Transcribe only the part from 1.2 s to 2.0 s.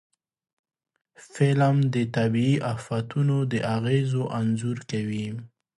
فلم د